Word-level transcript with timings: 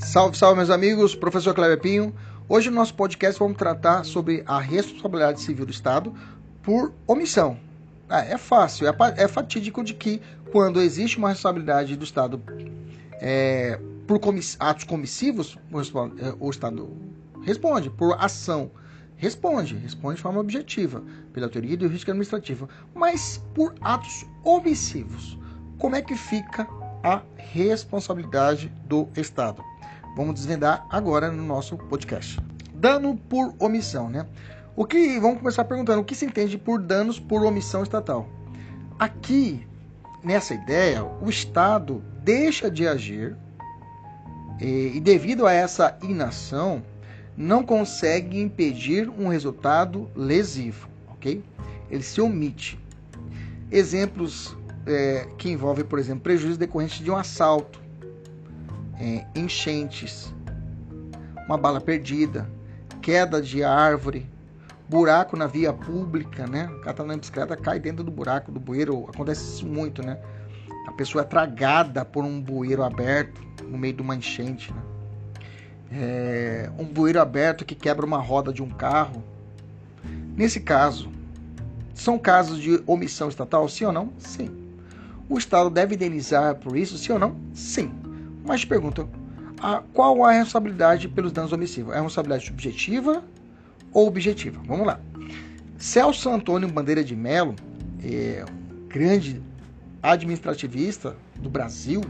Salve, 0.00 0.36
salve, 0.36 0.56
meus 0.56 0.70
amigos. 0.70 1.14
Professor 1.14 1.54
Cleber 1.54 1.78
Pinho. 1.78 2.12
Hoje 2.48 2.70
no 2.70 2.76
nosso 2.76 2.94
podcast 2.94 3.38
vamos 3.38 3.56
tratar 3.56 4.02
sobre 4.02 4.42
a 4.46 4.58
responsabilidade 4.58 5.40
civil 5.40 5.66
do 5.66 5.70
Estado 5.70 6.12
por 6.62 6.92
omissão. 7.06 7.60
Ah, 8.08 8.24
é 8.24 8.36
fácil, 8.36 8.88
é, 8.88 8.94
é, 9.16 9.28
fatídico 9.28 9.84
de 9.84 9.94
que 9.94 10.20
quando 10.50 10.80
existe 10.80 11.18
uma 11.18 11.28
responsabilidade 11.28 11.96
do 11.96 12.04
Estado 12.04 12.42
é, 13.20 13.78
por 14.06 14.18
comiss 14.18 14.56
atos 14.58 14.84
comissivos, 14.84 15.56
o 16.40 16.50
Estado 16.50 16.90
responde. 17.42 17.90
Por 17.90 18.16
ação, 18.18 18.70
responde. 19.16 19.76
Responde 19.76 20.16
de 20.16 20.22
forma 20.22 20.40
objetiva, 20.40 21.04
pela 21.32 21.48
teoria 21.48 21.76
do 21.76 21.86
risco 21.86 22.10
administrativo. 22.10 22.68
Mas 22.94 23.40
por 23.54 23.74
atos 23.80 24.26
omissivos, 24.42 25.38
como 25.78 25.94
é 25.94 26.02
que 26.02 26.16
fica 26.16 26.66
a 27.04 27.22
responsabilidade 27.36 28.72
do 28.86 29.08
Estado? 29.14 29.69
Vamos 30.16 30.34
desvendar 30.34 30.86
agora 30.90 31.30
no 31.30 31.42
nosso 31.42 31.76
podcast. 31.76 32.40
Dano 32.74 33.16
por 33.16 33.54
omissão, 33.58 34.08
né? 34.08 34.26
O 34.74 34.84
que 34.84 35.18
vamos 35.18 35.38
começar 35.38 35.64
perguntando 35.64 36.00
o 36.00 36.04
que 36.04 36.14
se 36.14 36.24
entende 36.24 36.56
por 36.56 36.80
danos 36.80 37.18
por 37.18 37.44
omissão 37.44 37.82
estatal? 37.82 38.28
Aqui, 38.98 39.66
nessa 40.22 40.54
ideia, 40.54 41.04
o 41.04 41.28
Estado 41.28 42.02
deixa 42.22 42.70
de 42.70 42.86
agir 42.86 43.36
e, 44.60 44.92
e 44.96 45.00
devido 45.00 45.46
a 45.46 45.52
essa 45.52 45.98
inação, 46.02 46.82
não 47.36 47.62
consegue 47.62 48.40
impedir 48.40 49.08
um 49.08 49.28
resultado 49.28 50.10
lesivo, 50.14 50.88
ok? 51.08 51.42
Ele 51.90 52.02
se 52.02 52.20
omite. 52.20 52.78
Exemplos 53.70 54.56
é, 54.86 55.26
que 55.38 55.50
envolvem, 55.50 55.84
por 55.84 55.98
exemplo, 55.98 56.22
prejuízo 56.22 56.58
decorrente 56.58 57.02
de 57.02 57.10
um 57.10 57.16
assalto, 57.16 57.80
é, 59.00 59.24
enchentes, 59.34 60.32
uma 61.46 61.56
bala 61.56 61.80
perdida, 61.80 62.48
queda 63.00 63.40
de 63.40 63.64
árvore, 63.64 64.28
buraco 64.88 65.36
na 65.36 65.46
via 65.46 65.72
pública, 65.72 66.46
né? 66.46 66.66
O 66.66 66.80
cara 66.80 66.94
tá 66.94 67.04
na 67.04 67.16
bicicleta, 67.16 67.56
cai 67.56 67.80
dentro 67.80 68.04
do 68.04 68.10
buraco 68.10 68.52
do 68.52 68.60
bueiro, 68.60 69.08
acontece 69.08 69.42
isso 69.42 69.66
muito, 69.66 70.04
né? 70.04 70.18
A 70.86 70.92
pessoa 70.92 71.22
é 71.22 71.24
tragada 71.24 72.04
por 72.04 72.24
um 72.24 72.40
bueiro 72.40 72.82
aberto 72.82 73.40
no 73.66 73.78
meio 73.78 73.94
de 73.94 74.02
uma 74.02 74.14
enchente, 74.14 74.72
né? 74.72 74.82
É, 75.92 76.70
um 76.78 76.84
bueiro 76.84 77.20
aberto 77.20 77.64
que 77.64 77.74
quebra 77.74 78.04
uma 78.06 78.18
roda 78.18 78.52
de 78.52 78.62
um 78.62 78.68
carro. 78.68 79.24
Nesse 80.36 80.60
caso, 80.60 81.10
são 81.94 82.18
casos 82.18 82.60
de 82.60 82.82
omissão 82.86 83.28
estatal, 83.28 83.68
sim 83.68 83.84
ou 83.84 83.92
não? 83.92 84.12
Sim. 84.18 84.50
O 85.28 85.38
Estado 85.38 85.68
deve 85.70 85.94
indenizar 85.94 86.54
por 86.56 86.76
isso, 86.76 86.96
sim 86.96 87.12
ou 87.12 87.18
não? 87.18 87.36
Sim. 87.52 87.99
Mas 88.44 88.64
pergunta, 88.64 89.08
a, 89.60 89.82
qual 89.92 90.24
a 90.24 90.32
responsabilidade 90.32 91.08
pelos 91.08 91.32
danos 91.32 91.52
omissivos? 91.52 91.92
É 91.92 91.98
a 91.98 92.02
responsabilidade 92.02 92.46
subjetiva 92.46 93.22
ou 93.92 94.08
objetiva? 94.08 94.60
Vamos 94.66 94.86
lá. 94.86 95.00
Celso 95.78 96.28
Antônio 96.30 96.68
Bandeira 96.68 97.02
de 97.02 97.16
Mello, 97.16 97.54
é, 98.02 98.44
grande 98.88 99.42
administrativista 100.02 101.16
do 101.36 101.48
Brasil, 101.48 102.02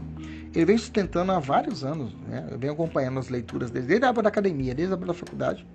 ele 0.53 0.65
vem 0.65 0.77
sustentando 0.77 1.31
há 1.31 1.39
vários 1.39 1.83
anos, 1.83 2.13
né? 2.27 2.47
eu 2.51 2.59
venho 2.59 2.73
acompanhando 2.73 3.19
as 3.19 3.29
leituras 3.29 3.71
dele, 3.71 3.85
desde 3.85 4.05
a 4.05 4.09
época 4.09 4.23
da 4.23 4.29
academia, 4.29 4.75
desde 4.75 4.93
a 4.93 4.95
época 4.95 5.07
da 5.07 5.13
faculdade, 5.13 5.65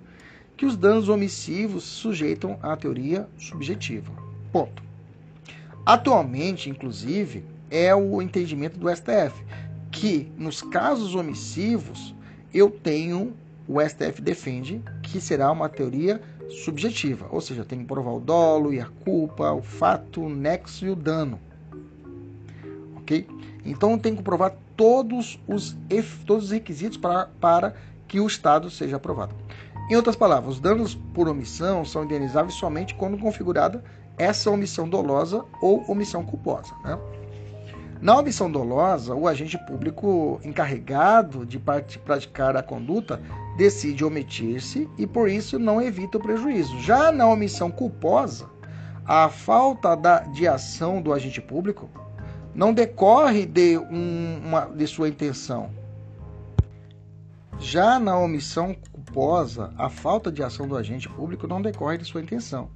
que 0.55 0.65
os 0.65 0.75
danos 0.75 1.09
omissivos 1.09 1.83
sujeitam 1.83 2.59
à 2.61 2.75
teoria 2.75 3.27
subjetiva. 3.37 4.11
Ponto. 4.51 4.83
Atualmente, 5.85 6.69
inclusive, 6.69 7.45
é 7.69 7.95
o 7.95 8.21
entendimento 8.21 8.77
do 8.77 8.89
STF 8.93 9.33
que 9.97 10.31
nos 10.37 10.61
casos 10.61 11.15
omissivos 11.15 12.13
eu 12.53 12.69
tenho 12.69 13.33
o 13.67 13.81
STF 13.81 14.21
defende 14.21 14.81
que 15.01 15.19
será 15.19 15.51
uma 15.51 15.67
teoria 15.67 16.21
subjetiva, 16.49 17.27
ou 17.29 17.41
seja, 17.41 17.65
tem 17.65 17.79
que 17.79 17.85
provar 17.85 18.11
o 18.11 18.19
dolo 18.19 18.73
e 18.73 18.79
a 18.79 18.85
culpa, 19.03 19.51
o 19.51 19.61
fato, 19.61 20.21
o 20.21 20.29
nexo 20.29 20.85
e 20.85 20.89
o 20.89 20.95
dano. 20.95 21.39
Ok? 22.95 23.27
Então 23.65 23.97
tem 23.97 24.15
que 24.15 24.21
provar 24.21 24.55
todos 24.77 25.37
os, 25.47 25.75
todos 26.25 26.45
os 26.45 26.51
requisitos 26.51 26.97
para, 26.97 27.25
para 27.41 27.75
que 28.07 28.21
o 28.21 28.27
Estado 28.27 28.69
seja 28.69 28.95
aprovado. 28.95 29.35
Em 29.89 29.95
outras 29.95 30.15
palavras, 30.15 30.55
os 30.55 30.59
danos 30.61 30.95
por 31.13 31.27
omissão 31.27 31.83
são 31.83 32.03
indenizáveis 32.05 32.53
somente 32.53 32.95
quando 32.95 33.17
configurada 33.17 33.83
essa 34.17 34.49
omissão 34.49 34.87
dolosa 34.87 35.43
ou 35.61 35.83
omissão 35.91 36.23
culposa. 36.23 36.73
Né? 36.83 36.97
Na 37.99 38.15
omissão 38.15 38.51
dolosa, 38.51 39.15
o 39.15 39.27
agente 39.27 39.57
público 39.57 40.39
encarregado 40.43 41.45
de 41.45 41.57
praticar 41.57 42.55
a 42.55 42.61
conduta 42.61 43.19
decide 43.57 44.05
omitir-se 44.05 44.87
e 44.97 45.07
por 45.07 45.27
isso 45.27 45.57
não 45.57 45.81
evita 45.81 46.17
o 46.17 46.21
prejuízo. 46.21 46.79
Já 46.79 47.11
na 47.11 47.27
omissão 47.27 47.71
culposa, 47.71 48.47
a 49.03 49.29
falta 49.29 49.95
da, 49.95 50.19
de 50.19 50.47
ação 50.47 51.01
do 51.01 51.11
agente 51.11 51.41
público 51.41 51.89
não 52.53 52.71
decorre 52.71 53.45
de, 53.45 53.77
um, 53.77 54.41
uma, 54.45 54.65
de 54.65 54.85
sua 54.85 55.09
intenção. 55.09 55.71
Já 57.57 57.99
na 57.99 58.19
omissão 58.19 58.75
culposa, 58.91 59.73
a 59.75 59.89
falta 59.89 60.31
de 60.31 60.43
ação 60.43 60.67
do 60.67 60.77
agente 60.77 61.09
público 61.09 61.47
não 61.47 61.61
decorre 61.61 61.97
de 61.97 62.05
sua 62.05 62.21
intenção 62.21 62.69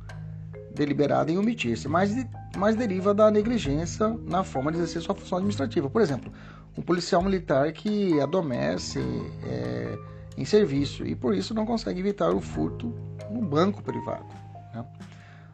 deliberada 0.74 1.32
em 1.32 1.38
omitir-se, 1.38 1.88
mas, 1.88 2.16
mas 2.58 2.76
deriva 2.76 3.14
da 3.14 3.30
negligência 3.30 4.08
na 4.26 4.44
forma 4.44 4.72
de 4.72 4.78
exercer 4.78 5.02
sua 5.02 5.16
função 5.16 5.38
administrativa. 5.38 5.90
Por 5.90 6.02
exemplo, 6.02 6.32
um 6.78 6.82
policial 6.82 7.22
militar 7.22 7.72
que 7.74 8.20
adormece 8.20 9.00
é, 9.44 9.98
em 10.38 10.46
serviço 10.46 11.06
e 11.06 11.16
por 11.16 11.36
isso 11.36 11.54
não 11.54 11.66
consegue 11.66 12.00
evitar 12.00 12.32
o 12.32 12.42
furto 12.42 12.94
no 13.30 13.42
banco 13.42 13.84
privado. 13.84 14.26
Né? 14.74 14.86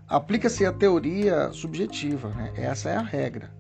Aplica-se 0.07 0.65
a 0.65 0.71
teoria 0.71 1.51
subjetiva, 1.51 2.29
né? 2.29 2.53
essa 2.55 2.89
é 2.89 2.95
a 2.95 3.01
regra. 3.01 3.51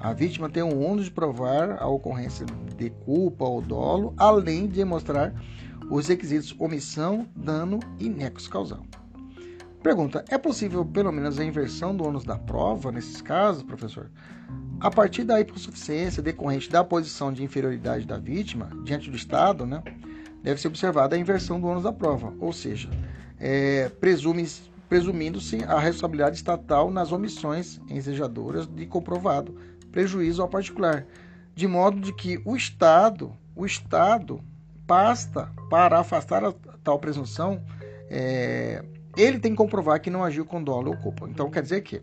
A 0.00 0.14
vítima 0.14 0.48
tem 0.48 0.62
o 0.62 0.80
ônus 0.80 1.06
de 1.06 1.10
provar 1.10 1.72
a 1.78 1.86
ocorrência 1.86 2.46
de 2.76 2.88
culpa 2.88 3.44
ou 3.44 3.60
dolo, 3.60 4.14
além 4.16 4.66
de 4.66 4.76
demonstrar 4.76 5.34
os 5.90 6.08
requisitos 6.08 6.54
omissão, 6.58 7.26
dano 7.36 7.80
e 7.98 8.08
nexo 8.08 8.48
causal. 8.48 8.82
Pergunta: 9.82 10.24
é 10.28 10.36
possível 10.36 10.84
pelo 10.84 11.10
menos 11.10 11.38
a 11.38 11.44
inversão 11.44 11.96
do 11.96 12.06
ônus 12.06 12.24
da 12.24 12.36
prova 12.36 12.92
nesses 12.92 13.22
casos, 13.22 13.62
professor? 13.62 14.10
A 14.78 14.90
partir 14.90 15.24
da 15.24 15.40
hipossuficiência 15.40 16.22
decorrente 16.22 16.70
da 16.70 16.84
posição 16.84 17.32
de 17.32 17.42
inferioridade 17.42 18.06
da 18.06 18.18
vítima 18.18 18.70
diante 18.84 19.10
do 19.10 19.16
Estado, 19.16 19.66
né, 19.66 19.82
deve 20.42 20.60
ser 20.60 20.68
observada 20.68 21.16
a 21.16 21.18
inversão 21.18 21.60
do 21.60 21.66
ônus 21.66 21.84
da 21.84 21.92
prova, 21.92 22.32
ou 22.40 22.52
seja, 22.52 22.88
é, 23.38 23.88
presume, 23.88 24.46
presumindo-se 24.88 25.62
a 25.64 25.78
responsabilidade 25.78 26.36
estatal 26.36 26.90
nas 26.90 27.12
omissões 27.12 27.80
ensejadoras 27.88 28.66
de 28.66 28.86
comprovado 28.86 29.54
prejuízo 29.92 30.40
ao 30.40 30.48
particular, 30.48 31.06
de 31.54 31.66
modo 31.66 32.00
de 32.00 32.14
que 32.14 32.40
o 32.44 32.56
Estado, 32.56 33.32
o 33.54 33.66
Estado 33.66 34.40
basta 34.86 35.50
para 35.68 35.98
afastar 35.98 36.44
a 36.44 36.52
tal 36.82 36.98
presunção 36.98 37.62
é, 38.08 38.82
ele 39.16 39.38
tem 39.38 39.52
que 39.52 39.56
comprovar 39.56 40.00
que 40.00 40.10
não 40.10 40.24
agiu 40.24 40.44
com 40.44 40.62
dolo 40.62 40.90
ou 40.90 40.96
culpa. 40.96 41.28
Então 41.28 41.50
quer 41.50 41.62
dizer 41.62 41.82
que, 41.82 42.00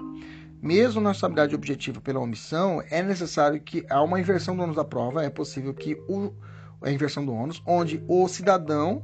mesmo 0.61 1.01
na 1.01 1.11
estabilidade 1.11 1.55
objetiva 1.55 2.01
pela 2.01 2.19
omissão, 2.19 2.81
é 2.89 3.01
necessário 3.01 3.59
que 3.61 3.85
há 3.89 4.01
uma 4.01 4.19
inversão 4.19 4.55
do 4.55 4.63
ônus 4.63 4.75
da 4.75 4.83
prova, 4.83 5.23
é 5.23 5.29
possível 5.29 5.73
que 5.73 5.95
o, 6.07 6.33
a 6.81 6.91
inversão 6.91 7.25
do 7.25 7.33
ônus, 7.33 7.61
onde 7.65 8.03
o 8.07 8.27
cidadão 8.27 9.03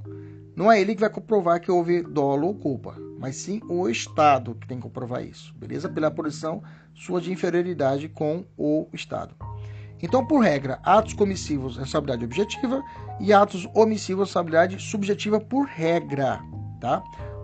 não 0.56 0.72
é 0.72 0.80
ele 0.80 0.94
que 0.94 1.02
vai 1.02 1.10
comprovar 1.10 1.60
que 1.60 1.72
houve 1.72 2.04
dolo 2.04 2.48
ou 2.48 2.56
culpa, 2.56 2.96
mas 3.20 3.36
sim 3.36 3.60
o 3.68 3.90
Estado 3.90 4.56
que 4.56 4.68
tem 4.68 4.78
que 4.78 4.84
comprovar 4.84 5.24
isso, 5.24 5.54
beleza? 5.56 5.90
Pela 5.90 6.12
posição 6.12 6.62
sua 6.94 7.20
de 7.20 7.32
inferioridade 7.32 8.08
com 8.08 8.46
o 8.58 8.88
Estado. 8.94 9.36
Então, 10.02 10.26
por 10.28 10.40
regra, 10.40 10.80
atos 10.84 11.14
comissivos, 11.14 11.78
responsabilidade 11.78 12.26
objetiva, 12.26 12.84
e 13.22 13.32
atos 13.32 13.68
omissivos, 13.74 14.28
responsabilidade 14.28 14.78
subjetiva 14.78 15.40
por 15.40 15.66
regra, 15.66 16.42
tá? 16.82 17.02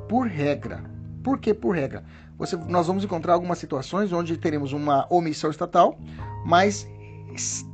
Por 0.09 0.27
regra. 0.27 0.83
Por 1.23 1.39
que 1.39 1.53
por 1.53 1.75
regra? 1.75 2.03
Você, 2.37 2.57
nós 2.57 2.87
vamos 2.87 3.03
encontrar 3.03 3.33
algumas 3.33 3.59
situações 3.59 4.11
onde 4.11 4.35
teremos 4.37 4.73
uma 4.73 5.05
omissão 5.09 5.51
estatal, 5.51 5.97
mas 6.45 6.87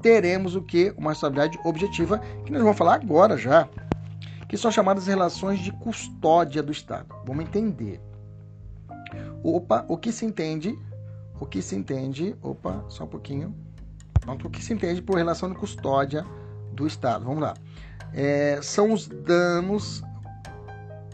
teremos 0.01 0.55
o 0.55 0.61
que? 0.61 0.93
Uma 0.97 1.11
responsabilidade 1.11 1.57
objetiva, 1.63 2.19
que 2.45 2.51
nós 2.51 2.61
vamos 2.61 2.77
falar 2.77 2.95
agora 2.95 3.37
já, 3.37 3.67
que 4.49 4.57
são 4.57 4.69
chamadas 4.69 5.07
relações 5.07 5.59
de 5.59 5.71
custódia 5.71 6.61
do 6.61 6.71
Estado. 6.71 7.07
Vamos 7.25 7.45
entender. 7.45 8.01
Opa, 9.41 9.85
o 9.87 9.97
que 9.97 10.11
se 10.11 10.25
entende? 10.25 10.77
O 11.39 11.45
que 11.45 11.61
se 11.61 11.75
entende? 11.75 12.35
Opa, 12.41 12.83
só 12.89 13.05
um 13.05 13.07
pouquinho. 13.07 13.55
Pronto, 14.19 14.47
o 14.47 14.49
que 14.49 14.63
se 14.63 14.73
entende 14.73 15.01
por 15.01 15.15
relação 15.15 15.49
de 15.49 15.55
custódia 15.55 16.25
do 16.73 16.85
Estado? 16.85 17.23
Vamos 17.23 17.41
lá. 17.41 17.53
É, 18.13 18.59
são 18.61 18.91
os 18.91 19.07
danos 19.07 20.03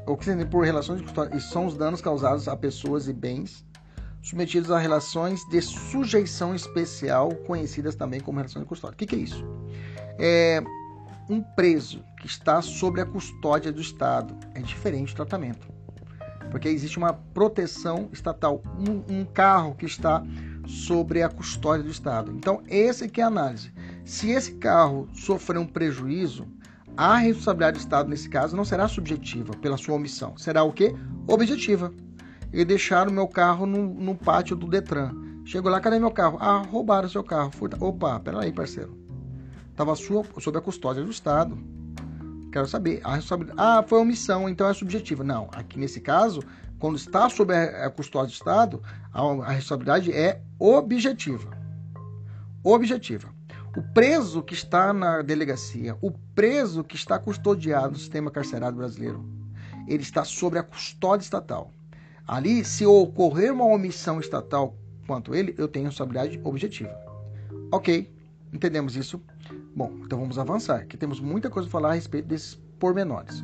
o 0.07 0.18
que 0.18 0.25
se 0.25 0.31
entende 0.31 0.50
por 0.50 0.63
relações 0.63 1.00
de 1.00 1.03
custódia 1.03 1.39
são 1.39 1.65
os 1.65 1.77
danos 1.77 2.01
causados 2.01 2.48
a 2.48 2.56
pessoas 2.56 3.07
e 3.07 3.13
bens 3.13 3.65
submetidos 4.21 4.69
a 4.71 4.77
relações 4.77 5.44
de 5.45 5.62
sujeição 5.62 6.53
especial, 6.53 7.33
conhecidas 7.48 7.95
também 7.95 8.19
como 8.19 8.38
relações 8.38 8.63
de 8.63 8.69
custódia. 8.69 8.94
O 8.94 8.98
que, 8.98 9.07
que 9.07 9.15
é 9.15 9.19
isso? 9.19 9.44
É, 10.19 10.63
um 11.30 11.42
preso 11.42 12.03
que 12.19 12.27
está 12.27 12.62
sob 12.62 13.01
a 13.01 13.06
custódia 13.06 13.71
do 13.71 13.81
Estado, 13.81 14.36
é 14.53 14.62
diferente 14.62 15.13
o 15.13 15.15
tratamento. 15.15 15.68
Porque 16.51 16.68
existe 16.68 16.98
uma 16.98 17.13
proteção 17.13 18.09
estatal, 18.12 18.62
um, 18.77 19.21
um 19.21 19.25
carro 19.25 19.74
que 19.74 19.86
está 19.86 20.24
sobre 20.68 21.24
a 21.24 21.30
custódia 21.30 21.83
do 21.83 21.89
Estado. 21.89 22.31
Então, 22.31 22.62
esse 22.68 23.07
que 23.09 23.21
é 23.21 23.24
a 23.24 23.27
análise. 23.27 23.71
Se 24.06 24.30
esse 24.30 24.53
carro 24.56 25.07
sofrer 25.13 25.57
um 25.57 25.65
prejuízo, 25.65 26.45
a 26.96 27.18
responsabilidade 27.18 27.78
do 27.78 27.82
Estado, 27.82 28.10
nesse 28.10 28.30
caso, 28.30 28.56
não 28.56 28.66
será 28.66 28.88
subjetiva 28.88 29.54
pela 29.58 29.78
sua 29.78 29.96
omissão. 29.96 30.38
Será 30.38 30.64
o 30.64 30.72
quê? 30.72 30.94
Objetiva. 31.28 31.94
E 32.54 32.66
deixaram 32.66 33.12
meu 33.12 33.28
carro 33.28 33.66
no, 33.66 33.94
no 33.94 34.16
pátio 34.16 34.56
do 34.56 34.68
Detran. 34.68 35.12
Chegou 35.46 35.72
lá, 35.72 35.80
cadê 35.80 36.00
meu 36.00 36.12
carro? 36.12 36.38
Ah, 36.40 36.60
roubaram 36.60 37.10
seu 37.10 37.24
carro. 37.24 37.52
Opa, 37.80 38.20
peraí, 38.20 38.52
parceiro. 38.52 38.98
Estava 39.72 39.96
sob 39.96 40.58
a 40.58 40.62
custódia 40.62 41.04
do 41.04 41.10
Estado. 41.10 41.58
Quero 42.52 42.68
saber. 42.68 43.00
A 43.04 43.16
responsabilidade. 43.16 43.60
Ah, 43.60 43.84
foi 43.88 44.00
omissão, 44.00 44.50
então 44.50 44.68
é 44.70 44.74
subjetiva. 44.74 45.24
Não, 45.24 45.50
aqui 45.54 45.80
nesse 45.80 46.02
caso, 46.02 46.44
quando 46.78 46.98
está 46.98 47.30
sob 47.30 47.54
a 47.54 47.90
custódia 47.90 48.28
do 48.28 48.34
Estado, 48.34 48.84
a 49.14 49.52
responsabilidade 49.52 50.12
é 50.12 50.42
objetiva. 50.60 51.58
Objetiva. 52.64 53.30
O 53.76 53.82
preso 53.82 54.44
que 54.44 54.54
está 54.54 54.92
na 54.92 55.22
delegacia, 55.22 55.98
o 56.02 56.12
preso 56.12 56.84
que 56.84 56.98
está 56.98 57.18
custodiado 57.18 57.92
no 57.92 57.98
sistema 57.98 58.30
carcerário 58.30 58.76
brasileiro, 58.76 59.24
ele 59.88 60.04
está 60.04 60.26
sob 60.26 60.58
a 60.58 60.64
custódia 60.64 61.24
estatal. 61.24 61.72
Ali, 62.28 62.66
se 62.66 62.86
ocorrer 62.86 63.54
uma 63.54 63.64
omissão 63.64 64.20
estatal 64.20 64.76
quanto 65.08 65.34
ele, 65.34 65.56
eu 65.58 65.70
tenho 65.70 65.86
responsabilidade 65.86 66.38
objetiva. 66.44 66.94
Ok, 67.72 68.14
entendemos 68.52 68.98
isso? 68.98 69.22
Bom, 69.74 69.94
então 70.04 70.20
vamos 70.20 70.38
avançar, 70.38 70.86
que 70.86 70.98
temos 70.98 71.22
muita 71.22 71.50
coisa 71.50 71.70
a 71.70 71.72
falar 71.72 71.92
a 71.92 71.94
respeito 71.94 72.28
desses 72.28 72.56
pormenores. 72.78 73.42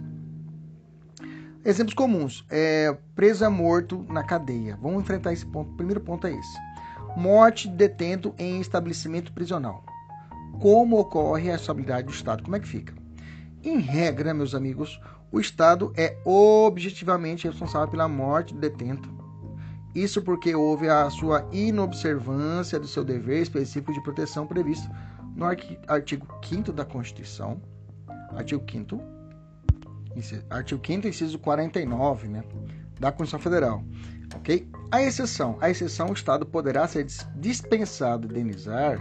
Exemplos 1.63 1.93
comuns. 1.93 2.45
É, 2.49 2.97
preso 3.15 3.45
é 3.45 3.49
morto 3.49 4.05
na 4.09 4.23
cadeia. 4.23 4.77
Vamos 4.81 5.01
enfrentar 5.01 5.31
esse 5.31 5.45
ponto. 5.45 5.71
O 5.71 5.75
primeiro 5.77 6.01
ponto 6.01 6.27
é 6.27 6.33
esse. 6.33 6.57
Morte 7.15 7.69
de 7.69 7.75
detento 7.75 8.35
em 8.37 8.59
estabelecimento 8.59 9.31
prisional 9.31 9.83
como 10.59 10.99
ocorre 10.99 11.49
a 11.49 11.53
responsabilidade 11.53 12.07
do 12.07 12.13
Estado. 12.13 12.43
Como 12.43 12.55
é 12.55 12.59
que 12.59 12.67
fica? 12.67 12.93
Em 13.63 13.79
regra, 13.79 14.33
meus 14.33 14.55
amigos, 14.55 14.99
o 15.31 15.39
Estado 15.39 15.91
é 15.95 16.17
objetivamente 16.23 17.47
responsável 17.47 17.89
pela 17.89 18.07
morte 18.07 18.53
do 18.53 18.59
detento. 18.59 19.09
Isso 19.93 20.21
porque 20.21 20.53
houve 20.53 20.87
a 20.87 21.09
sua 21.09 21.47
inobservância 21.51 22.79
do 22.79 22.87
seu 22.87 23.03
dever 23.03 23.41
específico 23.41 23.91
de 23.91 24.01
proteção 24.01 24.45
previsto 24.45 24.87
no 25.35 25.45
artigo 25.87 26.27
5 26.43 26.71
da 26.71 26.85
Constituição, 26.85 27.61
artigo 28.35 28.63
5 28.69 28.99
artigo 30.49 30.81
5 30.85 31.07
inciso 31.07 31.39
49, 31.39 32.27
né, 32.27 32.43
da 32.99 33.11
Constituição 33.11 33.39
Federal. 33.39 33.83
OK? 34.35 34.67
A 34.91 35.01
exceção, 35.01 35.57
a 35.61 35.69
exceção 35.69 36.09
o 36.09 36.13
Estado 36.13 36.45
poderá 36.45 36.87
ser 36.87 37.05
dispensado 37.35 38.27
de 38.27 38.39
indenizar 38.39 38.99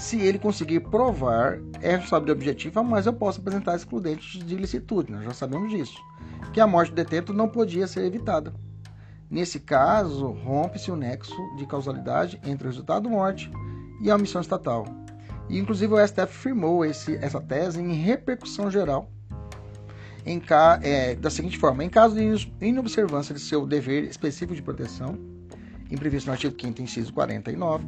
se 0.00 0.18
ele 0.18 0.38
conseguir 0.38 0.80
provar 0.80 1.60
é 1.80 1.90
responsabilidade 1.92 2.38
objetiva, 2.38 2.82
mas 2.82 3.06
eu 3.06 3.12
posso 3.12 3.40
apresentar 3.40 3.76
excludentes 3.76 4.44
de 4.44 4.54
ilicitude, 4.54 5.12
nós 5.12 5.24
já 5.24 5.34
sabemos 5.34 5.70
disso, 5.70 5.98
que 6.52 6.60
a 6.60 6.66
morte 6.66 6.90
do 6.90 6.96
detento 6.96 7.32
não 7.32 7.48
podia 7.48 7.86
ser 7.86 8.04
evitada. 8.04 8.54
Nesse 9.30 9.60
caso, 9.60 10.32
rompe-se 10.32 10.90
o 10.90 10.96
nexo 10.96 11.36
de 11.56 11.66
causalidade 11.66 12.40
entre 12.44 12.66
o 12.66 12.70
resultado 12.70 13.04
da 13.04 13.10
morte 13.10 13.50
e 14.02 14.10
a 14.10 14.16
omissão 14.16 14.40
estatal. 14.40 14.86
E, 15.48 15.58
inclusive, 15.58 15.92
o 15.92 16.06
STF 16.06 16.32
firmou 16.32 16.84
esse, 16.84 17.16
essa 17.16 17.40
tese 17.40 17.80
em 17.80 17.92
repercussão 17.92 18.70
geral 18.70 19.08
em, 20.24 20.42
é, 20.82 21.14
da 21.14 21.30
seguinte 21.30 21.58
forma: 21.58 21.84
em 21.84 21.88
caso 21.88 22.14
de 22.14 22.50
inobservância 22.60 23.34
de 23.34 23.40
seu 23.40 23.66
dever 23.66 24.04
específico 24.04 24.54
de 24.54 24.62
proteção, 24.62 25.18
em 25.90 25.96
previsto 25.96 26.26
no 26.26 26.32
artigo 26.32 26.54
5, 26.60 26.82
inciso 26.82 27.12
49, 27.12 27.84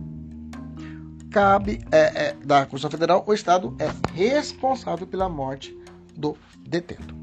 cabe 1.32 1.82
é, 1.90 2.26
é, 2.26 2.36
da 2.44 2.60
Constituição 2.66 2.90
Federal, 2.90 3.24
o 3.26 3.32
Estado 3.32 3.74
é 3.78 3.90
responsável 4.14 5.06
pela 5.06 5.28
morte 5.28 5.76
do 6.14 6.36
detento. 6.60 7.14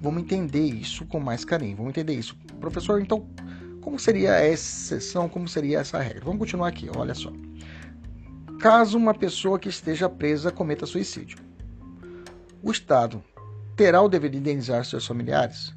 Vamos 0.00 0.22
entender 0.22 0.64
isso 0.64 1.04
com 1.04 1.18
mais 1.18 1.44
carinho. 1.44 1.76
Vamos 1.76 1.90
entender 1.90 2.14
isso. 2.14 2.36
Professor, 2.60 3.02
então, 3.02 3.28
como 3.80 3.98
seria 3.98 4.34
a 4.34 4.46
exceção? 4.46 5.28
Como 5.28 5.48
seria 5.48 5.80
essa 5.80 5.98
regra? 5.98 6.24
Vamos 6.24 6.38
continuar 6.38 6.68
aqui, 6.68 6.88
olha 6.96 7.14
só. 7.14 7.32
Caso 8.60 8.96
uma 8.96 9.12
pessoa 9.12 9.58
que 9.58 9.68
esteja 9.68 10.08
presa 10.08 10.52
cometa 10.52 10.86
suicídio, 10.86 11.38
o 12.62 12.70
Estado 12.70 13.22
terá 13.74 14.00
o 14.00 14.08
dever 14.08 14.30
de 14.30 14.38
indenizar 14.38 14.84
seus 14.84 15.06
familiares? 15.06 15.74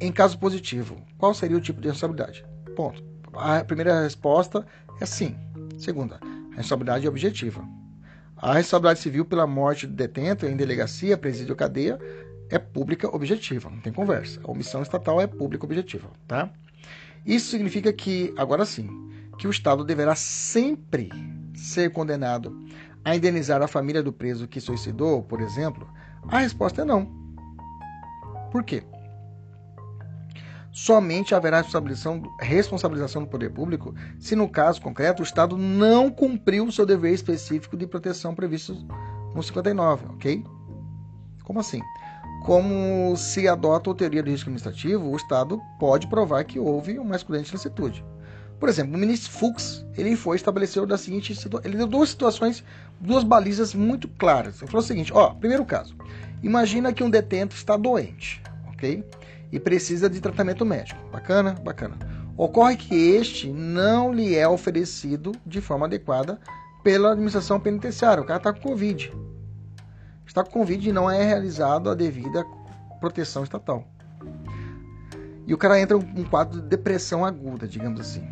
Em 0.00 0.12
caso 0.12 0.38
positivo, 0.38 1.00
qual 1.16 1.32
seria 1.32 1.56
o 1.56 1.60
tipo 1.60 1.80
de 1.80 1.88
responsabilidade? 1.88 2.44
Ponto. 2.76 3.02
A 3.32 3.64
primeira 3.64 4.02
resposta 4.02 4.66
é 5.00 5.06
sim. 5.06 5.36
Segunda, 5.76 6.18
a 6.22 6.56
responsabilidade 6.56 7.08
objetiva. 7.08 7.66
A 8.36 8.54
responsabilidade 8.54 9.00
civil 9.00 9.24
pela 9.24 9.46
morte 9.46 9.86
do 9.86 9.94
detento 9.94 10.46
em 10.46 10.56
delegacia, 10.56 11.16
presídio 11.16 11.52
ou 11.52 11.56
cadeia 11.56 11.98
é 12.50 12.58
pública 12.58 13.14
objetiva, 13.14 13.70
não 13.70 13.80
tem 13.80 13.92
conversa. 13.92 14.40
A 14.44 14.50
omissão 14.50 14.82
estatal 14.82 15.20
é 15.20 15.26
pública 15.26 15.64
objetiva, 15.64 16.08
tá? 16.26 16.50
Isso 17.24 17.50
significa 17.50 17.92
que, 17.92 18.32
agora 18.36 18.64
sim, 18.64 18.88
que 19.38 19.48
o 19.48 19.50
Estado 19.50 19.84
deverá 19.84 20.14
sempre 20.14 21.10
ser 21.54 21.90
condenado 21.90 22.56
a 23.04 23.16
indenizar 23.16 23.62
a 23.62 23.68
família 23.68 24.02
do 24.02 24.12
preso 24.12 24.46
que 24.46 24.60
suicidou, 24.60 25.22
por 25.22 25.40
exemplo? 25.40 25.88
A 26.28 26.38
resposta 26.38 26.82
é 26.82 26.84
não. 26.84 27.10
Por 28.50 28.64
quê? 28.64 28.82
Somente 30.76 31.34
haverá 31.34 31.62
responsabilização, 32.38 33.22
do 33.22 33.28
poder 33.30 33.48
público 33.48 33.94
se, 34.18 34.36
no 34.36 34.46
caso 34.46 34.78
concreto, 34.82 35.22
o 35.22 35.24
Estado 35.24 35.56
não 35.56 36.10
cumpriu 36.10 36.66
o 36.66 36.70
seu 36.72 36.84
dever 36.84 37.14
específico 37.14 37.78
de 37.78 37.86
proteção 37.86 38.34
previsto 38.34 38.74
no 39.34 39.42
59, 39.42 40.04
ok? 40.10 40.44
Como 41.44 41.60
assim? 41.60 41.80
Como 42.44 43.16
se 43.16 43.48
adota 43.48 43.90
a 43.90 43.94
teoria 43.94 44.22
do 44.22 44.28
risco 44.28 44.50
administrativo, 44.50 45.10
o 45.10 45.16
Estado 45.16 45.58
pode 45.80 46.08
provar 46.08 46.44
que 46.44 46.58
houve 46.58 46.98
uma 46.98 47.16
excludente 47.16 47.52
licitude. 47.52 48.04
Por 48.60 48.68
exemplo, 48.68 48.96
o 48.96 48.98
ministro 48.98 49.32
Fux, 49.32 49.82
ele 49.96 50.14
foi 50.14 50.36
estabeleceu 50.36 50.84
da 50.84 50.98
seguinte 50.98 51.34
ele 51.64 51.78
deu 51.78 51.86
duas 51.86 52.10
situações, 52.10 52.62
duas 53.00 53.24
balizas 53.24 53.72
muito 53.72 54.08
claras. 54.08 54.60
Ele 54.60 54.70
falou 54.70 54.84
o 54.84 54.86
seguinte, 54.86 55.10
ó, 55.14 55.30
primeiro 55.30 55.64
caso, 55.64 55.96
imagina 56.42 56.92
que 56.92 57.02
um 57.02 57.08
detento 57.08 57.56
está 57.56 57.78
doente, 57.78 58.42
ok? 58.68 59.02
E 59.50 59.60
precisa 59.60 60.08
de 60.08 60.20
tratamento 60.20 60.64
médico. 60.64 61.00
Bacana? 61.10 61.52
Bacana. 61.62 61.96
Ocorre 62.36 62.76
que 62.76 62.94
este 62.94 63.50
não 63.50 64.12
lhe 64.12 64.34
é 64.34 64.46
oferecido 64.46 65.32
de 65.44 65.60
forma 65.60 65.86
adequada 65.86 66.38
pela 66.82 67.12
administração 67.12 67.58
penitenciária. 67.58 68.22
O 68.22 68.26
cara 68.26 68.38
está 68.38 68.52
com 68.52 68.60
Covid. 68.60 69.12
Está 70.26 70.44
com 70.44 70.50
Covid 70.50 70.88
e 70.88 70.92
não 70.92 71.10
é 71.10 71.24
realizado 71.24 71.88
a 71.88 71.94
devida 71.94 72.44
proteção 73.00 73.42
estatal. 73.42 73.84
E 75.46 75.54
o 75.54 75.58
cara 75.58 75.80
entra 75.80 75.96
em 75.96 76.20
um 76.20 76.24
quadro 76.24 76.60
de 76.60 76.68
depressão 76.68 77.24
aguda, 77.24 77.66
digamos 77.66 78.00
assim. 78.00 78.26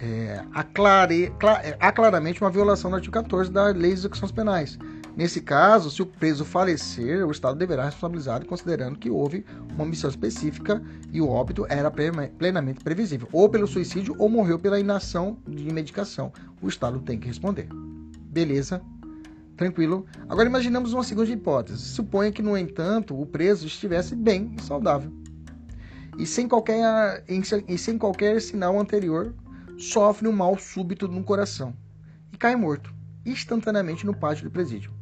É, 0.00 0.42
aclare, 0.54 1.32
é, 1.62 1.76
há 1.78 1.92
claramente 1.92 2.40
uma 2.40 2.50
violação 2.50 2.90
do 2.90 2.96
artigo 2.96 3.12
14 3.12 3.50
da 3.50 3.66
Lei 3.66 3.90
de 3.90 3.98
Execuções 3.98 4.32
Penais 4.32 4.78
Nesse 5.18 5.40
caso, 5.40 5.90
se 5.90 6.00
o 6.00 6.06
preso 6.06 6.44
falecer, 6.44 7.26
o 7.26 7.32
Estado 7.32 7.58
deverá 7.58 7.86
responsabilizar, 7.86 8.46
considerando 8.46 8.96
que 8.96 9.10
houve 9.10 9.44
uma 9.74 9.82
omissão 9.82 10.08
específica 10.08 10.80
e 11.12 11.20
o 11.20 11.28
óbito 11.28 11.66
era 11.68 11.90
plenamente 11.90 12.84
previsível, 12.84 13.28
ou 13.32 13.48
pelo 13.48 13.66
suicídio 13.66 14.14
ou 14.16 14.28
morreu 14.28 14.60
pela 14.60 14.78
inação 14.78 15.36
de 15.44 15.72
medicação. 15.72 16.32
O 16.62 16.68
Estado 16.68 17.00
tem 17.00 17.18
que 17.18 17.26
responder. 17.26 17.66
Beleza? 18.30 18.80
Tranquilo? 19.56 20.06
Agora 20.28 20.48
imaginamos 20.48 20.92
uma 20.92 21.02
segunda 21.02 21.32
hipótese. 21.32 21.82
Suponha 21.82 22.30
que, 22.30 22.40
no 22.40 22.56
entanto, 22.56 23.20
o 23.20 23.26
preso 23.26 23.66
estivesse 23.66 24.14
bem 24.14 24.54
e 24.56 24.62
saudável. 24.62 25.12
E 26.16 26.26
sem 26.26 26.46
qualquer, 26.46 27.24
e 27.26 27.76
sem 27.76 27.98
qualquer 27.98 28.40
sinal 28.40 28.78
anterior, 28.78 29.34
sofre 29.76 30.28
um 30.28 30.32
mal 30.32 30.56
súbito 30.56 31.08
no 31.08 31.24
coração 31.24 31.74
e 32.32 32.36
cai 32.36 32.54
morto 32.54 32.94
instantaneamente 33.26 34.06
no 34.06 34.14
pátio 34.14 34.44
do 34.44 34.50
presídio. 34.52 34.96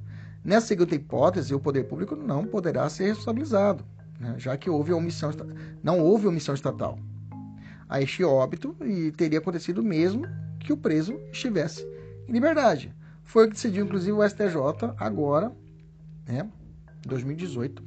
Nessa 0.47 0.69
segunda 0.69 0.95
hipótese, 0.95 1.53
o 1.53 1.59
poder 1.59 1.89
público 1.89 2.15
não 2.15 2.45
poderá 2.45 2.89
ser 2.89 3.07
responsabilizado, 3.07 3.85
né, 4.21 4.37
já 4.39 4.57
que 4.57 4.71
houve 4.71 4.93
omissão, 4.93 5.33
não 5.83 5.99
houve 5.99 6.29
omissão 6.29 6.55
estatal 6.55 6.97
a 7.89 8.01
este 8.01 8.23
óbito 8.23 8.77
e 8.81 9.11
teria 9.11 9.41
acontecido 9.41 9.83
mesmo 9.83 10.25
que 10.61 10.73
o 10.73 10.77
preso 10.77 11.19
estivesse 11.33 11.85
em 12.29 12.33
liberdade. 12.33 12.95
Foi 13.25 13.45
o 13.45 13.49
que 13.49 13.55
decidiu, 13.55 13.85
inclusive, 13.85 14.13
o 14.13 14.23
STJ 14.23 14.95
agora, 14.97 15.51
né, 16.29 16.49
2018, 17.05 17.83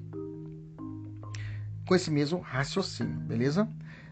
com 1.87 1.95
esse 1.95 2.11
mesmo 2.11 2.41
raciocínio, 2.41 3.21
beleza? 3.21 3.69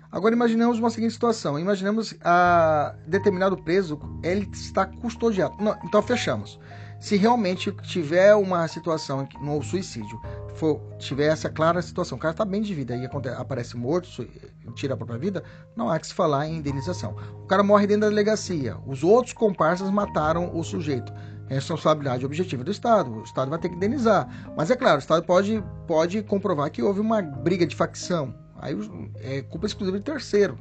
Agora 0.10 0.34
imaginamos 0.34 0.80
uma 0.80 0.90
seguinte 0.90 1.14
situação. 1.14 1.60
Imaginamos 1.60 2.16
a 2.24 2.96
determinado 3.06 3.58
preso, 3.58 4.00
ele 4.24 4.50
está 4.54 4.86
custodiado. 4.86 5.62
Não, 5.62 5.78
então 5.84 6.02
fechamos. 6.02 6.58
Se 7.00 7.16
realmente 7.16 7.72
tiver 7.84 8.34
uma 8.36 8.68
situação 8.68 9.28
no 9.40 9.62
suicídio, 9.62 10.20
for, 10.56 10.82
tiver 10.98 11.28
essa 11.28 11.50
clara 11.50 11.82
situação, 11.82 12.18
o 12.18 12.22
cara 12.22 12.32
está 12.32 12.44
bem 12.44 12.62
de 12.62 12.74
vida 12.74 12.96
e 12.96 13.06
aparece 13.38 13.78
morto, 13.78 14.28
tira 14.74 14.96
a 14.96 14.98
própria 14.98 15.20
vida, 15.20 15.44
não 15.76 15.90
há 15.90 16.00
que 16.00 16.08
se 16.08 16.14
falar 16.14 16.48
em 16.48 16.58
indenização. 16.58 17.16
O 17.44 17.46
cara 17.46 17.62
morre 17.62 17.86
dentro 17.86 18.02
da 18.02 18.10
delegacia, 18.10 18.78
os 18.88 19.04
outros 19.04 19.34
comparsas 19.34 19.92
mataram 19.92 20.58
o 20.58 20.64
sujeito. 20.64 21.14
Responsabilidade 21.48 22.26
objetiva 22.26 22.62
do 22.62 22.72
Estado. 22.72 23.10
O 23.10 23.24
Estado 23.24 23.50
vai 23.50 23.58
ter 23.58 23.70
que 23.70 23.76
indenizar. 23.76 24.28
Mas 24.58 24.70
é 24.70 24.76
claro, 24.76 24.98
o 24.98 25.00
Estado 25.00 25.26
pode, 25.26 25.64
pode 25.88 26.22
comprovar 26.24 26.70
que 26.70 26.84
houve 26.84 27.00
uma 27.00 27.22
briga 27.22 27.66
de 27.66 27.74
facção. 27.74 28.36
Aí 28.58 28.76
é 29.22 29.42
culpa 29.44 29.66
exclusiva 29.66 29.98
de 29.98 30.04
terceiro. 30.04 30.58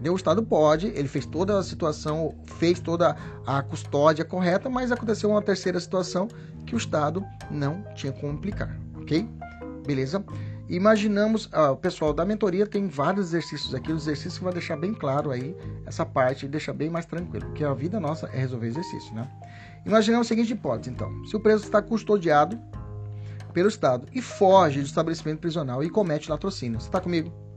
Entendeu? 0.00 0.14
O 0.14 0.16
Estado 0.16 0.42
pode, 0.42 0.86
ele 0.86 1.08
fez 1.08 1.26
toda 1.26 1.58
a 1.58 1.62
situação, 1.62 2.34
fez 2.58 2.80
toda 2.80 3.14
a 3.46 3.62
custódia 3.62 4.24
correta, 4.24 4.70
mas 4.70 4.90
aconteceu 4.90 5.28
uma 5.28 5.42
terceira 5.42 5.78
situação 5.78 6.26
que 6.64 6.74
o 6.74 6.78
Estado 6.78 7.22
não 7.50 7.84
tinha 7.94 8.10
como 8.10 8.32
implicar, 8.32 8.74
ok? 8.98 9.28
Beleza? 9.86 10.24
Imaginamos, 10.70 11.50
ah, 11.52 11.72
o 11.72 11.76
pessoal 11.76 12.14
da 12.14 12.24
mentoria 12.24 12.66
tem 12.66 12.88
vários 12.88 13.26
exercícios 13.26 13.74
aqui, 13.74 13.92
os 13.92 14.04
exercícios 14.04 14.38
que 14.38 14.44
vão 14.44 14.54
deixar 14.54 14.78
bem 14.78 14.94
claro 14.94 15.30
aí 15.30 15.54
essa 15.84 16.06
parte 16.06 16.46
e 16.46 16.48
deixar 16.48 16.72
bem 16.72 16.88
mais 16.88 17.04
tranquilo, 17.04 17.44
porque 17.44 17.62
a 17.62 17.74
vida 17.74 18.00
nossa 18.00 18.26
é 18.28 18.38
resolver 18.38 18.68
exercício, 18.68 19.14
né? 19.14 19.28
Imaginamos 19.84 20.26
a 20.26 20.28
seguinte 20.28 20.54
hipótese, 20.54 20.88
então: 20.88 21.12
se 21.26 21.36
o 21.36 21.40
preso 21.40 21.64
está 21.64 21.82
custodiado 21.82 22.58
pelo 23.52 23.68
Estado 23.68 24.06
e 24.14 24.22
foge 24.22 24.80
do 24.80 24.86
estabelecimento 24.86 25.40
prisional 25.40 25.84
e 25.84 25.90
comete 25.90 26.30
latrocínio, 26.30 26.80
você 26.80 26.86
está 26.86 27.02
comigo? 27.02 27.49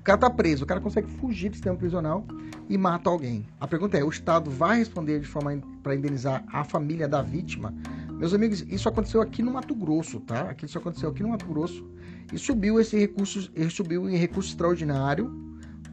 O 0.00 0.02
cara 0.02 0.16
está 0.16 0.30
preso, 0.30 0.64
o 0.64 0.66
cara 0.66 0.80
consegue 0.80 1.08
fugir 1.08 1.50
do 1.50 1.56
sistema 1.56 1.76
prisional 1.76 2.24
e 2.70 2.78
mata 2.78 3.10
alguém. 3.10 3.46
A 3.60 3.68
pergunta 3.68 3.98
é: 3.98 4.02
o 4.02 4.08
Estado 4.08 4.50
vai 4.50 4.78
responder 4.78 5.20
de 5.20 5.26
forma 5.26 5.60
para 5.82 5.94
indenizar 5.94 6.42
a 6.50 6.64
família 6.64 7.06
da 7.06 7.20
vítima? 7.20 7.74
Meus 8.12 8.32
amigos, 8.32 8.64
isso 8.68 8.88
aconteceu 8.88 9.20
aqui 9.20 9.42
no 9.42 9.52
Mato 9.52 9.74
Grosso, 9.74 10.20
tá? 10.20 10.50
Aqui 10.50 10.64
isso 10.64 10.78
aconteceu 10.78 11.10
aqui 11.10 11.22
no 11.22 11.28
Mato 11.28 11.44
Grosso 11.44 11.86
e 12.32 12.38
subiu 12.38 12.80
esse 12.80 12.98
recurso, 12.98 13.50
subiu 13.70 14.08
em 14.08 14.16
recurso 14.16 14.48
extraordinário 14.48 15.30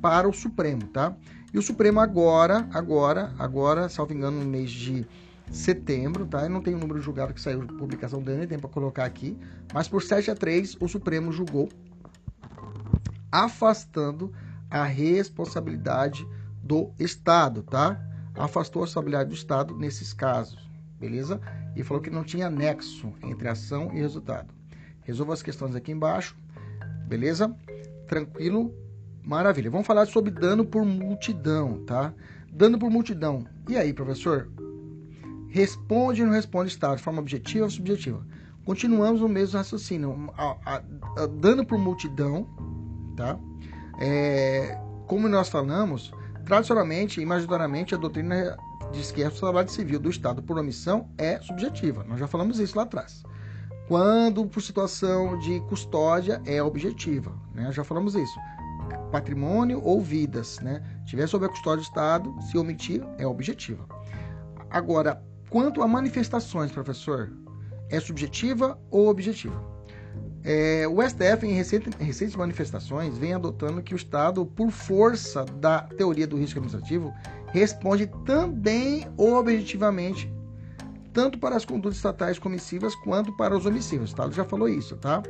para 0.01 0.27
o 0.27 0.33
Supremo, 0.33 0.87
tá? 0.87 1.13
E 1.53 1.57
o 1.57 1.61
Supremo 1.61 1.99
agora, 1.99 2.67
agora, 2.73 3.33
agora, 3.37 3.89
salvo 3.89 4.13
engano, 4.13 4.39
no 4.39 4.45
mês 4.45 4.71
de 4.71 5.05
setembro, 5.51 6.25
tá? 6.25 6.43
Eu 6.43 6.49
não 6.49 6.61
tenho 6.61 6.77
o 6.77 6.79
número 6.79 7.01
julgado 7.01 7.33
que 7.33 7.41
saiu 7.41 7.65
publicação 7.65 8.21
dele, 8.21 8.47
tem 8.47 8.59
para 8.59 8.69
colocar 8.69 9.03
aqui, 9.03 9.37
mas 9.73 9.87
por 9.89 10.01
7 10.01 10.31
a 10.31 10.35
3 10.35 10.77
o 10.79 10.87
Supremo 10.87 11.31
julgou 11.31 11.67
afastando 13.31 14.31
a 14.69 14.83
responsabilidade 14.83 16.27
do 16.61 16.91
Estado, 16.99 17.63
tá? 17.63 17.99
Afastou 18.35 18.81
a 18.81 18.85
responsabilidade 18.85 19.29
do 19.29 19.35
Estado 19.35 19.75
nesses 19.75 20.13
casos, 20.13 20.59
beleza? 20.99 21.41
E 21.75 21.83
falou 21.83 22.01
que 22.01 22.09
não 22.09 22.23
tinha 22.23 22.49
nexo 22.49 23.13
entre 23.23 23.47
ação 23.47 23.91
e 23.93 23.99
resultado. 23.99 24.53
Resolva 25.03 25.33
as 25.33 25.41
questões 25.41 25.75
aqui 25.75 25.91
embaixo, 25.91 26.35
beleza? 27.07 27.55
Tranquilo? 28.07 28.73
Maravilha. 29.23 29.69
Vamos 29.69 29.87
falar 29.87 30.05
sobre 30.05 30.31
dano 30.31 30.65
por 30.65 30.85
multidão, 30.85 31.83
tá? 31.85 32.13
Dano 32.51 32.79
por 32.79 32.89
multidão. 32.89 33.45
E 33.67 33.75
aí, 33.75 33.93
professor? 33.93 34.49
Responde 35.49 36.21
ou 36.21 36.27
não 36.27 36.33
responde 36.33 36.69
Estado 36.69 36.97
de 36.97 37.03
forma 37.03 37.19
objetiva 37.19 37.65
ou 37.65 37.69
subjetiva? 37.69 38.25
Continuamos 38.65 39.21
no 39.21 39.29
mesmo 39.29 39.57
raciocínio. 39.57 40.33
A, 40.37 40.57
a, 40.65 40.75
a, 41.23 41.25
dano 41.25 41.65
por 41.65 41.77
multidão 41.77 42.45
tá? 43.17 43.37
É, 43.99 44.79
como 45.07 45.27
nós 45.27 45.49
falamos, 45.49 46.13
tradicionalmente 46.45 47.19
e 47.19 47.95
a 47.95 47.97
doutrina 47.97 48.55
diz 48.93 49.11
que 49.11 49.21
a 49.21 49.25
responsabilidade 49.25 49.71
civil 49.73 49.99
do 49.99 50.09
Estado 50.09 50.41
por 50.41 50.57
omissão 50.57 51.09
é 51.17 51.41
subjetiva. 51.41 52.05
Nós 52.05 52.19
já 52.19 52.27
falamos 52.27 52.59
isso 52.59 52.77
lá 52.77 52.83
atrás. 52.83 53.23
Quando 53.87 54.45
por 54.45 54.61
situação 54.61 55.37
de 55.39 55.59
custódia 55.61 56.41
é 56.45 56.61
objetiva, 56.61 57.33
né? 57.53 57.71
Já 57.71 57.83
falamos 57.83 58.15
isso. 58.15 58.39
Patrimônio 59.11 59.81
ou 59.83 60.01
vidas, 60.01 60.59
né? 60.59 60.83
Tiver 61.05 61.27
sob 61.27 61.45
a 61.45 61.49
custódia 61.49 61.77
do 61.77 61.83
Estado, 61.83 62.35
se 62.41 62.57
omitir 62.57 63.01
é 63.17 63.25
objetiva. 63.25 63.87
Agora, 64.69 65.21
quanto 65.49 65.81
a 65.81 65.87
manifestações, 65.87 66.71
professor, 66.71 67.31
é 67.89 67.99
subjetiva 67.99 68.77
ou 68.91 69.07
objetiva? 69.07 69.76
É, 70.49 70.87
o 70.87 71.01
STF, 71.01 71.45
em 71.45 71.51
recente, 71.51 71.89
recentes 71.99 72.33
manifestações, 72.33 73.17
vem 73.17 73.33
adotando 73.33 73.81
que 73.83 73.93
o 73.93 73.97
Estado, 73.97 74.45
por 74.45 74.71
força 74.71 75.43
da 75.43 75.81
teoria 75.81 76.25
do 76.25 76.37
risco 76.37 76.57
administrativo, 76.57 77.13
responde 77.47 78.09
também 78.25 79.05
objetivamente, 79.17 80.31
tanto 81.11 81.37
para 81.37 81.57
as 81.57 81.65
condutas 81.65 81.97
estatais 81.97 82.39
comissivas 82.39 82.95
quanto 82.95 83.35
para 83.35 83.57
os 83.57 83.65
omissivos. 83.65 84.09
O 84.09 84.13
Estado 84.13 84.33
já 84.33 84.45
falou 84.45 84.69
isso, 84.69 84.95
tá? 84.95 85.21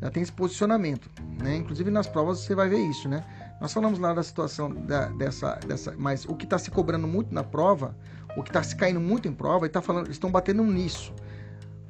Já 0.00 0.10
tem 0.12 0.22
esse 0.22 0.30
posicionamento, 0.30 1.10
né? 1.42 1.56
Inclusive 1.56 1.90
nas 1.90 2.06
provas 2.06 2.38
você 2.38 2.54
vai 2.54 2.68
ver 2.68 2.88
isso, 2.88 3.08
né? 3.08 3.24
Nós 3.60 3.72
falamos 3.72 3.98
lá 3.98 4.14
da 4.14 4.22
situação 4.22 4.72
da, 4.72 5.06
dessa, 5.06 5.56
dessa, 5.66 5.92
mas 5.98 6.24
o 6.24 6.36
que 6.36 6.44
está 6.44 6.56
se 6.56 6.70
cobrando 6.70 7.08
muito 7.08 7.34
na 7.34 7.42
prova, 7.42 7.96
o 8.36 8.44
que 8.44 8.50
está 8.50 8.62
se 8.62 8.76
caindo 8.76 9.00
muito 9.00 9.26
em 9.26 9.32
prova, 9.32 9.66
e 9.66 9.68
tá 9.68 9.82
falando, 9.82 10.08
estão 10.08 10.30
batendo 10.30 10.62
nisso, 10.62 11.12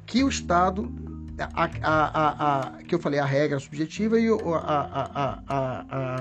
que 0.07 0.23
o 0.23 0.27
Estado 0.27 0.91
a, 1.39 1.69
a, 1.81 2.59
a, 2.59 2.83
que 2.83 2.93
eu 2.93 2.99
falei, 2.99 3.19
a 3.19 3.25
regra 3.25 3.59
subjetiva 3.59 4.19
e 4.19 4.27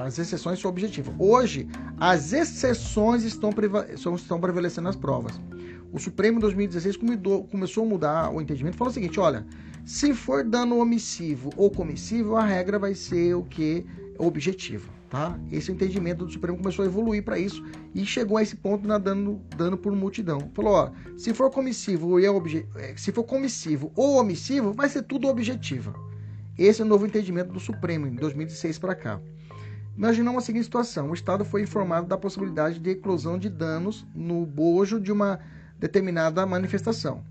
as 0.04 0.18
exceções 0.18 0.58
são 0.58 0.70
objetivas. 0.70 1.14
Hoje, 1.18 1.68
as 2.00 2.32
exceções 2.32 3.22
estão, 3.22 3.52
estão 4.14 4.40
prevalecendo 4.40 4.86
nas 4.86 4.96
provas. 4.96 5.38
O 5.92 5.98
Supremo 5.98 6.38
em 6.38 6.40
2016 6.40 6.96
começou 7.50 7.84
a 7.84 7.86
mudar 7.86 8.30
o 8.30 8.40
entendimento, 8.40 8.76
falou 8.76 8.90
o 8.90 8.94
seguinte: 8.94 9.20
olha, 9.20 9.46
se 9.84 10.14
for 10.14 10.42
dano 10.42 10.78
omissivo 10.78 11.50
ou 11.56 11.70
comissivo, 11.70 12.36
a 12.36 12.44
regra 12.44 12.78
vai 12.78 12.94
ser 12.94 13.34
o 13.34 13.42
que? 13.42 13.84
Objetiva. 14.18 15.01
Tá? 15.12 15.38
Esse 15.50 15.70
entendimento 15.70 16.24
do 16.24 16.32
Supremo 16.32 16.56
começou 16.56 16.82
a 16.82 16.88
evoluir 16.88 17.22
para 17.22 17.38
isso 17.38 17.62
e 17.94 18.02
chegou 18.02 18.38
a 18.38 18.42
esse 18.42 18.56
ponto 18.56 18.88
na 18.88 18.96
dano, 18.96 19.42
dano 19.54 19.76
por 19.76 19.94
multidão. 19.94 20.50
Falou, 20.54 20.72
ó, 20.72 20.90
se 21.18 21.34
for 21.34 21.50
comissivo 21.50 22.18
e 22.18 22.24
é 22.24 22.30
obje, 22.30 22.66
é, 22.76 22.96
se 22.96 23.12
for 23.12 23.22
comissivo 23.22 23.92
ou 23.94 24.18
omissivo, 24.18 24.72
vai 24.72 24.88
ser 24.88 25.02
tudo 25.02 25.28
objetiva. 25.28 25.92
Esse 26.56 26.80
é 26.80 26.84
o 26.86 26.88
novo 26.88 27.04
entendimento 27.04 27.52
do 27.52 27.60
Supremo 27.60 28.06
em 28.06 28.14
2016 28.14 28.78
para 28.78 28.94
cá. 28.94 29.20
Imaginamos 29.94 30.44
a 30.44 30.46
seguinte 30.46 30.64
situação: 30.64 31.10
o 31.10 31.14
Estado 31.14 31.44
foi 31.44 31.60
informado 31.60 32.06
da 32.06 32.16
possibilidade 32.16 32.78
de 32.78 32.88
eclosão 32.88 33.38
de 33.38 33.50
danos 33.50 34.06
no 34.14 34.46
bojo 34.46 34.98
de 34.98 35.12
uma 35.12 35.40
determinada 35.78 36.46
manifestação, 36.46 37.22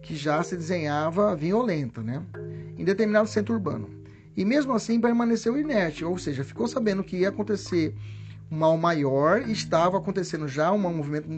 que 0.00 0.16
já 0.16 0.42
se 0.42 0.56
desenhava 0.56 1.36
violenta, 1.36 2.02
né? 2.02 2.22
Em 2.78 2.84
determinado 2.84 3.28
centro 3.28 3.52
urbano 3.52 3.97
e 4.38 4.44
mesmo 4.44 4.72
assim 4.72 5.00
permaneceu 5.00 5.58
inerte, 5.58 6.04
ou 6.04 6.16
seja, 6.16 6.44
ficou 6.44 6.68
sabendo 6.68 7.02
que 7.02 7.16
ia 7.16 7.28
acontecer 7.28 7.92
um 8.48 8.56
mal 8.56 8.78
maior, 8.78 9.40
estava 9.48 9.98
acontecendo 9.98 10.46
já 10.46 10.70
um 10.70 10.78
movimento, 10.78 11.28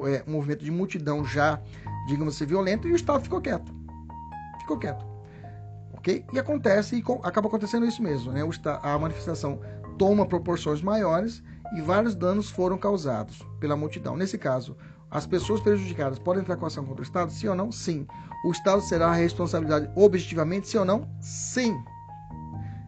é, 0.00 0.24
um 0.26 0.32
movimento 0.32 0.64
de 0.64 0.70
multidão 0.70 1.22
já, 1.22 1.60
digamos 2.08 2.34
assim, 2.34 2.46
violento, 2.46 2.88
e 2.88 2.92
o 2.92 2.96
Estado 2.96 3.22
ficou 3.22 3.42
quieto. 3.42 3.70
Ficou 4.60 4.78
quieto. 4.78 5.04
Ok? 5.98 6.24
E 6.32 6.38
acontece, 6.38 6.96
e 6.96 7.04
acaba 7.24 7.46
acontecendo 7.46 7.84
isso 7.84 8.02
mesmo, 8.02 8.32
né? 8.32 8.40
a 8.82 8.98
manifestação 8.98 9.60
toma 9.98 10.24
proporções 10.24 10.80
maiores 10.80 11.42
e 11.76 11.82
vários 11.82 12.14
danos 12.14 12.48
foram 12.48 12.78
causados 12.78 13.38
pela 13.60 13.76
multidão. 13.76 14.16
Nesse 14.16 14.38
caso, 14.38 14.74
as 15.10 15.26
pessoas 15.26 15.60
prejudicadas 15.60 16.18
podem 16.18 16.40
entrar 16.40 16.56
com 16.56 16.64
ação 16.64 16.86
contra 16.86 17.02
o 17.02 17.04
Estado? 17.04 17.30
Sim 17.30 17.48
ou 17.48 17.54
não? 17.54 17.70
Sim. 17.70 18.06
O 18.46 18.50
Estado 18.50 18.80
será 18.80 19.08
a 19.08 19.14
responsabilidade 19.14 19.90
objetivamente? 19.94 20.68
Sim 20.68 20.78
ou 20.78 20.84
não? 20.86 21.06
Sim. 21.20 21.76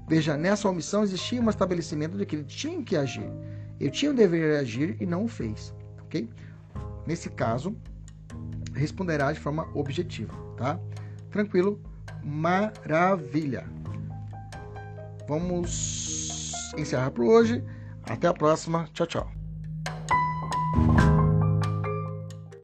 Veja, 0.09 0.37
nessa 0.37 0.69
omissão 0.69 1.03
existia 1.03 1.41
um 1.41 1.51
estabelecimento 1.51 2.17
de 2.17 2.25
que 2.25 2.37
ele 2.37 2.45
tinha 2.45 2.83
que 2.83 2.97
agir. 2.97 3.31
Ele 3.79 3.91
tinha 3.91 4.11
o 4.11 4.15
dever 4.15 4.53
de 4.53 4.57
agir 4.59 4.97
e 5.01 5.07
não 5.07 5.25
o 5.25 5.29
fez. 5.29 5.75
Ok? 6.01 6.29
Nesse 7.07 7.29
caso, 7.29 7.77
responderá 8.75 9.33
de 9.33 9.39
forma 9.39 9.69
objetiva. 9.75 10.35
Tá? 10.57 10.81
Tranquilo? 11.31 11.81
Maravilha. 12.25 13.67
Vamos 15.29 16.73
encerrar 16.77 17.11
por 17.11 17.27
hoje. 17.27 17.63
Até 18.05 18.27
a 18.27 18.33
próxima. 18.33 18.89
Tchau, 18.95 19.07
tchau. 19.07 19.38